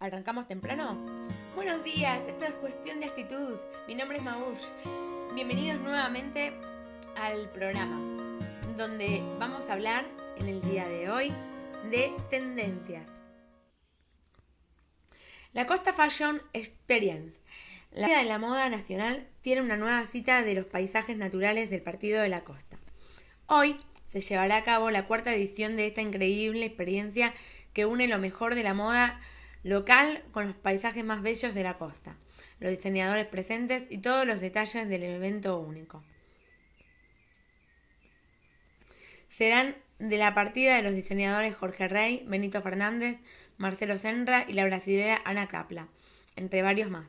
¿Arrancamos 0.00 0.46
temprano? 0.46 0.96
Buenos 1.56 1.82
días, 1.82 2.20
esto 2.28 2.44
es 2.44 2.54
cuestión 2.54 3.00
de 3.00 3.06
actitud. 3.06 3.56
Mi 3.88 3.96
nombre 3.96 4.18
es 4.18 4.22
Maush. 4.22 4.62
Bienvenidos 5.34 5.80
nuevamente 5.80 6.52
al 7.16 7.50
programa, 7.50 7.98
donde 8.76 9.20
vamos 9.40 9.68
a 9.68 9.72
hablar 9.72 10.06
en 10.36 10.46
el 10.46 10.62
día 10.62 10.86
de 10.86 11.10
hoy 11.10 11.32
de 11.90 12.12
tendencias. 12.30 13.08
La 15.52 15.66
Costa 15.66 15.92
Fashion 15.92 16.40
Experience. 16.52 17.36
La 17.90 18.06
Feria 18.06 18.22
de 18.22 18.28
la 18.28 18.38
Moda 18.38 18.68
Nacional 18.68 19.26
tiene 19.40 19.62
una 19.62 19.76
nueva 19.76 20.06
cita 20.06 20.42
de 20.42 20.54
los 20.54 20.66
paisajes 20.66 21.16
naturales 21.16 21.70
del 21.70 21.82
Partido 21.82 22.22
de 22.22 22.28
la 22.28 22.44
Costa. 22.44 22.78
Hoy 23.48 23.80
se 24.12 24.20
llevará 24.20 24.58
a 24.58 24.62
cabo 24.62 24.92
la 24.92 25.06
cuarta 25.06 25.34
edición 25.34 25.76
de 25.76 25.88
esta 25.88 26.02
increíble 26.02 26.64
experiencia 26.66 27.34
que 27.72 27.84
une 27.84 28.06
lo 28.06 28.20
mejor 28.20 28.54
de 28.54 28.62
la 28.62 28.74
moda 28.74 29.20
local 29.68 30.24
con 30.32 30.46
los 30.46 30.54
paisajes 30.54 31.04
más 31.04 31.22
bellos 31.22 31.54
de 31.54 31.62
la 31.62 31.76
costa, 31.78 32.16
los 32.58 32.70
diseñadores 32.70 33.26
presentes 33.26 33.84
y 33.90 33.98
todos 33.98 34.26
los 34.26 34.40
detalles 34.40 34.88
del 34.88 35.02
evento 35.02 35.58
único. 35.58 36.02
Serán 39.28 39.76
de 39.98 40.16
la 40.16 40.34
partida 40.34 40.76
de 40.76 40.82
los 40.82 40.94
diseñadores 40.94 41.54
Jorge 41.54 41.86
Rey, 41.86 42.24
Benito 42.26 42.62
Fernández, 42.62 43.18
Marcelo 43.58 43.98
Senra 43.98 44.44
y 44.48 44.54
la 44.54 44.64
brasilera 44.64 45.20
Ana 45.24 45.48
Capla, 45.48 45.88
entre 46.34 46.62
varios 46.62 46.90
más. 46.90 47.06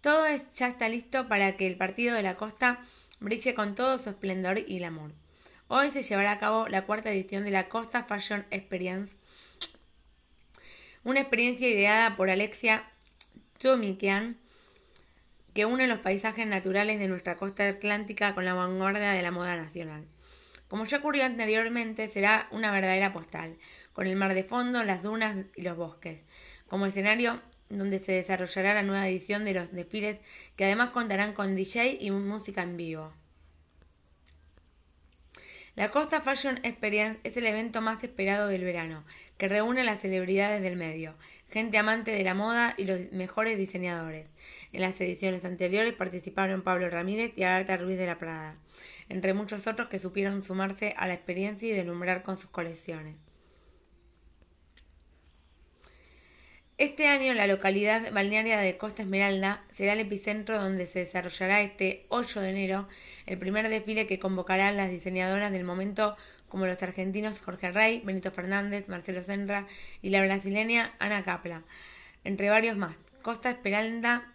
Todo 0.00 0.24
ya 0.54 0.68
está 0.68 0.88
listo 0.88 1.28
para 1.28 1.56
que 1.56 1.66
el 1.66 1.76
partido 1.76 2.16
de 2.16 2.22
la 2.22 2.36
costa 2.36 2.80
brille 3.20 3.54
con 3.54 3.74
todo 3.74 3.98
su 3.98 4.08
esplendor 4.08 4.58
y 4.58 4.78
glamour. 4.78 5.12
Hoy 5.68 5.90
se 5.90 6.02
llevará 6.02 6.32
a 6.32 6.38
cabo 6.38 6.68
la 6.68 6.86
cuarta 6.86 7.10
edición 7.10 7.44
de 7.44 7.50
la 7.50 7.68
Costa 7.68 8.04
Fashion 8.04 8.46
Experience 8.50 9.14
una 11.04 11.20
experiencia 11.20 11.68
ideada 11.68 12.16
por 12.16 12.30
Alexia 12.30 12.84
Tumikian 13.58 14.36
que 15.54 15.64
une 15.64 15.86
los 15.86 15.98
paisajes 15.98 16.46
naturales 16.46 16.98
de 16.98 17.08
nuestra 17.08 17.36
costa 17.36 17.68
atlántica 17.68 18.34
con 18.34 18.44
la 18.44 18.54
vanguardia 18.54 19.10
de 19.10 19.22
la 19.22 19.30
moda 19.30 19.56
nacional. 19.56 20.06
Como 20.68 20.84
ya 20.84 20.98
ocurrió 20.98 21.24
anteriormente, 21.24 22.08
será 22.08 22.46
una 22.52 22.70
verdadera 22.70 23.12
postal, 23.12 23.56
con 23.92 24.06
el 24.06 24.14
mar 24.14 24.34
de 24.34 24.44
fondo, 24.44 24.84
las 24.84 25.02
dunas 25.02 25.46
y 25.56 25.62
los 25.62 25.76
bosques, 25.76 26.22
como 26.68 26.86
escenario 26.86 27.40
donde 27.68 27.98
se 27.98 28.12
desarrollará 28.12 28.74
la 28.74 28.82
nueva 28.82 29.08
edición 29.08 29.44
de 29.44 29.54
los 29.54 29.72
desfiles 29.72 30.18
que 30.56 30.64
además 30.64 30.90
contarán 30.90 31.32
con 31.32 31.56
DJ 31.56 31.98
y 32.00 32.10
música 32.10 32.62
en 32.62 32.76
vivo. 32.76 33.12
La 35.80 35.90
Costa 35.90 36.20
Fashion 36.20 36.60
Experience 36.62 37.20
es 37.24 37.38
el 37.38 37.46
evento 37.46 37.80
más 37.80 38.04
esperado 38.04 38.48
del 38.48 38.64
verano, 38.64 39.02
que 39.38 39.48
reúne 39.48 39.80
a 39.80 39.84
las 39.84 40.02
celebridades 40.02 40.60
del 40.60 40.76
medio, 40.76 41.14
gente 41.48 41.78
amante 41.78 42.10
de 42.10 42.22
la 42.22 42.34
moda 42.34 42.74
y 42.76 42.84
los 42.84 43.10
mejores 43.12 43.56
diseñadores. 43.56 44.28
En 44.74 44.82
las 44.82 45.00
ediciones 45.00 45.42
anteriores 45.46 45.94
participaron 45.94 46.60
Pablo 46.60 46.90
Ramírez 46.90 47.32
y 47.34 47.44
Agatha 47.44 47.78
Ruiz 47.78 47.96
de 47.96 48.04
la 48.04 48.18
Prada, 48.18 48.56
entre 49.08 49.32
muchos 49.32 49.66
otros 49.66 49.88
que 49.88 49.98
supieron 49.98 50.42
sumarse 50.42 50.92
a 50.98 51.06
la 51.06 51.14
experiencia 51.14 51.66
y 51.66 51.72
deslumbrar 51.72 52.24
con 52.24 52.36
sus 52.36 52.50
colecciones. 52.50 53.16
Este 56.80 57.08
año 57.08 57.34
la 57.34 57.46
localidad 57.46 58.10
balnearia 58.10 58.58
de 58.58 58.78
Costa 58.78 59.02
Esmeralda 59.02 59.62
será 59.74 59.92
el 59.92 60.00
epicentro 60.00 60.58
donde 60.58 60.86
se 60.86 61.00
desarrollará 61.00 61.60
este 61.60 62.06
8 62.08 62.40
de 62.40 62.48
enero 62.48 62.88
el 63.26 63.36
primer 63.36 63.68
desfile 63.68 64.06
que 64.06 64.18
convocará 64.18 64.68
a 64.68 64.72
las 64.72 64.90
diseñadoras 64.90 65.52
del 65.52 65.64
momento 65.64 66.16
como 66.48 66.64
los 66.64 66.82
argentinos 66.82 67.38
Jorge 67.42 67.70
Rey, 67.70 68.00
Benito 68.02 68.30
Fernández, 68.30 68.88
Marcelo 68.88 69.22
Senra 69.22 69.66
y 70.00 70.08
la 70.08 70.24
brasileña 70.24 70.94
Ana 70.98 71.22
Capla, 71.22 71.64
entre 72.24 72.48
varios 72.48 72.78
más. 72.78 72.96
Costa 73.20 73.50
Esmeralda 73.50 74.32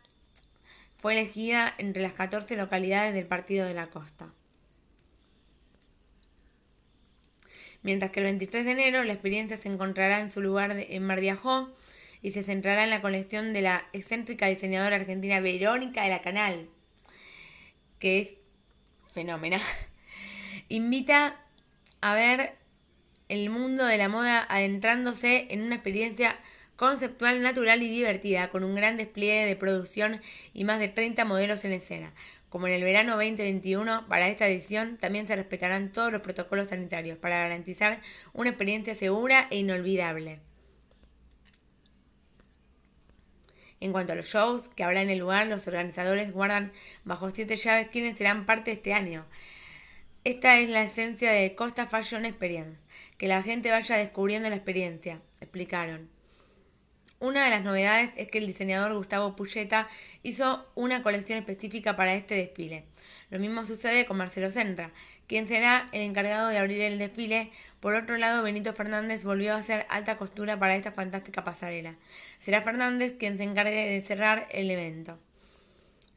fue 1.00 1.14
elegida 1.14 1.74
entre 1.80 2.04
las 2.04 2.14
14 2.14 2.58
localidades 2.58 3.16
del 3.16 3.26
Partido 3.26 3.66
de 3.66 3.74
la 3.74 3.88
Costa. 3.88 4.30
Mientras 7.82 8.12
que 8.12 8.20
el 8.20 8.26
23 8.26 8.66
de 8.66 8.72
enero 8.72 9.04
la 9.04 9.14
experiencia 9.14 9.58
se 9.58 9.68
encontrará 9.68 10.20
en 10.20 10.30
su 10.30 10.42
lugar 10.42 10.76
en 10.78 11.04
Mar 11.04 11.22
de 11.22 11.32
Ajó, 11.32 11.74
y 12.26 12.32
se 12.32 12.42
centrará 12.42 12.86
en 12.86 12.90
la 12.90 13.04
colección 13.04 13.54
de 13.54 13.62
la 13.62 13.86
excéntrica 13.94 14.48
diseñadora 14.48 14.96
argentina 14.96 15.40
Verónica 15.42 16.02
de 16.02 16.10
la 16.10 16.24
Canal, 16.24 16.68
que 18.00 18.20
es 18.20 18.30
fenómena. 19.14 19.60
Invita 20.68 21.40
a 22.02 22.16
ver 22.16 22.56
el 23.30 23.52
mundo 23.52 23.86
de 23.86 24.00
la 24.00 24.10
moda 24.10 24.44
adentrándose 24.50 25.46
en 25.52 25.62
una 25.62 25.76
experiencia 25.76 26.36
conceptual, 26.78 27.44
natural 27.44 27.84
y 27.84 27.92
divertida, 27.92 28.50
con 28.50 28.64
un 28.64 28.74
gran 28.74 28.98
despliegue 28.98 29.46
de 29.46 29.56
producción 29.56 30.20
y 30.52 30.64
más 30.64 30.80
de 30.80 30.88
30 30.88 31.26
modelos 31.26 31.64
en 31.64 31.74
escena. 31.74 32.12
Como 32.50 32.66
en 32.66 32.74
el 32.74 32.82
verano 32.82 33.18
2021, 33.18 34.08
para 34.08 34.30
esta 34.30 34.48
edición 34.48 34.98
también 34.98 35.28
se 35.28 35.36
respetarán 35.36 35.92
todos 35.92 36.12
los 36.12 36.24
protocolos 36.24 36.70
sanitarios 36.70 37.20
para 37.20 37.38
garantizar 37.38 38.02
una 38.34 38.50
experiencia 38.50 38.96
segura 38.96 39.46
e 39.52 39.60
inolvidable. 39.60 40.40
En 43.86 43.92
cuanto 43.92 44.14
a 44.14 44.16
los 44.16 44.26
shows 44.26 44.68
que 44.70 44.84
habrá 44.84 45.04
en 45.04 45.12
el 45.12 45.20
lugar, 45.20 45.46
los 45.46 45.68
organizadores 45.68 46.32
guardan 46.32 46.72
bajo 47.04 47.30
siete 47.30 47.56
llaves 47.56 47.90
quiénes 47.92 48.18
serán 48.18 48.48
parte 48.48 48.72
este 48.72 48.96
año. 48.96 49.28
Esta 50.24 50.58
es 50.58 50.70
la 50.70 50.82
esencia 50.82 51.32
de 51.32 51.54
Costa 51.54 51.86
Fashion 51.86 52.26
Experience, 52.26 52.80
que 53.20 53.28
la 53.28 53.44
gente 53.44 53.70
vaya 53.70 53.96
descubriendo 53.96 54.50
la 54.50 54.56
experiencia, 54.56 55.22
explicaron. 55.40 56.15
Una 57.20 57.46
de 57.46 57.50
las 57.50 57.64
novedades 57.64 58.12
es 58.18 58.28
que 58.28 58.40
el 58.40 58.48
diseñador 58.48 58.94
Gustavo 58.94 59.38
Puyeta 59.38 59.88
hizo 60.22 60.70
una 60.76 61.02
colección 61.02 61.40
específica 61.40 61.96
para 61.96 62.14
este 62.14 62.36
desfile. 62.36 62.84
Lo 63.30 63.40
mismo 63.40 63.66
sucede 63.66 64.06
con 64.06 64.18
Marcelo 64.18 64.52
Senra, 64.52 64.92
quien 65.26 65.48
será 65.48 65.88
el 65.94 66.02
encargado 66.02 66.50
de 66.50 66.58
abrir 66.58 66.82
el 66.82 67.00
desfile. 67.00 67.52
Por 67.80 67.96
otro 67.96 68.18
lado, 68.18 68.44
Benito 68.44 68.74
Fernández 68.74 69.24
volvió 69.24 69.54
a 69.54 69.60
hacer 69.60 69.86
alta 69.90 70.18
costura 70.18 70.60
para 70.60 70.76
esta 70.76 70.92
fantástica 70.92 71.46
pasarela. 71.46 71.96
Será 72.40 72.62
Fernández 72.62 73.16
quien 73.18 73.38
se 73.38 73.44
encargue 73.44 73.90
de 73.90 74.02
cerrar 74.02 74.48
el 74.52 74.70
evento. 74.70 75.18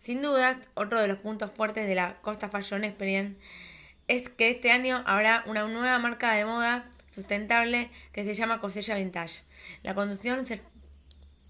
Sin 0.00 0.20
dudas, 0.20 0.56
otro 0.74 1.00
de 1.00 1.06
los 1.06 1.18
puntos 1.18 1.52
fuertes 1.52 1.86
de 1.86 1.94
la 1.94 2.16
Costa 2.22 2.48
Fashion 2.48 2.82
Experience 2.82 3.38
es 4.08 4.28
que 4.28 4.50
este 4.50 4.72
año 4.72 5.04
habrá 5.06 5.44
una 5.46 5.62
nueva 5.68 5.98
marca 6.00 6.32
de 6.32 6.44
moda 6.44 6.90
sustentable 7.14 7.90
que 8.12 8.24
se 8.24 8.34
llama 8.34 8.60
Cosella 8.60 8.96
Vintage. 8.96 9.42
La 9.82 9.94
conducción 9.94 10.46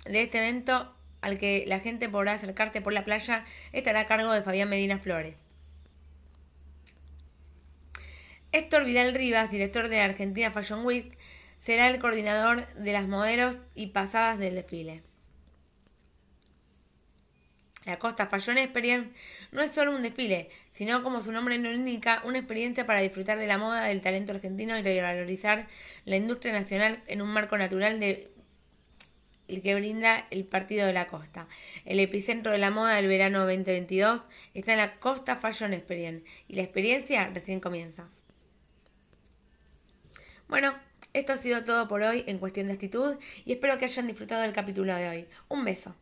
de 0.08 0.22
este 0.22 0.38
evento 0.38 0.94
al 1.20 1.38
que 1.38 1.64
la 1.66 1.80
gente 1.80 2.08
podrá 2.08 2.34
acercarte 2.34 2.80
por 2.80 2.92
la 2.92 3.04
playa 3.04 3.44
estará 3.72 4.00
a 4.00 4.06
cargo 4.06 4.32
de 4.32 4.42
Fabián 4.42 4.68
Medina 4.68 4.98
Flores. 4.98 5.36
Héctor 8.50 8.84
Vidal 8.84 9.14
Rivas, 9.14 9.50
director 9.50 9.88
de 9.88 10.00
Argentina 10.00 10.50
Fashion 10.50 10.86
Week, 10.86 11.16
será 11.60 11.88
el 11.88 11.98
coordinador 11.98 12.66
de 12.74 12.92
las 12.92 13.06
modelos 13.06 13.58
y 13.74 13.88
pasadas 13.88 14.38
del 14.38 14.54
desfile. 14.54 15.02
La 17.84 17.98
Costa 17.98 18.26
Fashion 18.26 18.58
Experience 18.58 19.10
no 19.50 19.62
es 19.62 19.74
solo 19.74 19.94
un 19.94 20.02
desfile, 20.02 20.50
sino 20.72 21.02
como 21.02 21.22
su 21.22 21.32
nombre 21.32 21.58
lo 21.58 21.72
indica, 21.72 22.22
una 22.24 22.38
experiencia 22.38 22.86
para 22.86 23.00
disfrutar 23.00 23.38
de 23.38 23.46
la 23.46 23.58
moda, 23.58 23.84
del 23.84 24.02
talento 24.02 24.32
argentino 24.32 24.78
y 24.78 24.82
revalorizar 24.82 25.68
la 26.04 26.16
industria 26.16 26.52
nacional 26.52 27.02
en 27.06 27.22
un 27.22 27.28
marco 27.30 27.56
natural 27.56 27.98
de 27.98 28.30
el 29.48 29.62
que 29.62 29.74
brinda 29.74 30.26
el 30.30 30.44
Partido 30.44 30.86
de 30.86 30.92
la 30.92 31.08
Costa. 31.08 31.48
El 31.84 31.98
epicentro 32.00 32.52
de 32.52 32.58
la 32.58 32.70
moda 32.70 32.96
del 32.96 33.08
verano 33.08 33.40
2022 33.40 34.22
está 34.54 34.72
en 34.72 34.78
la 34.78 34.94
Costa 34.96 35.36
Fashion 35.36 35.72
Experience 35.72 36.24
y 36.46 36.54
la 36.54 36.62
experiencia 36.62 37.28
recién 37.28 37.60
comienza. 37.60 38.08
Bueno, 40.48 40.74
esto 41.12 41.32
ha 41.32 41.38
sido 41.38 41.64
todo 41.64 41.88
por 41.88 42.02
hoy 42.02 42.24
en 42.26 42.38
cuestión 42.38 42.68
de 42.68 42.74
actitud 42.74 43.16
y 43.44 43.52
espero 43.52 43.78
que 43.78 43.86
hayan 43.86 44.06
disfrutado 44.06 44.42
del 44.42 44.52
capítulo 44.52 44.94
de 44.94 45.08
hoy. 45.08 45.26
Un 45.48 45.64
beso. 45.64 45.94